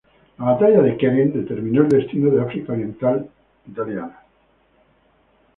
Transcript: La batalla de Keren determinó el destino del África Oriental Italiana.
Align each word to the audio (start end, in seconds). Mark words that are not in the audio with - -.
La 0.43 0.53
batalla 0.53 0.81
de 0.81 0.97
Keren 0.97 1.31
determinó 1.31 1.83
el 1.83 1.89
destino 1.89 2.31
del 2.31 2.39
África 2.39 2.73
Oriental 2.73 3.29
Italiana. 3.67 4.19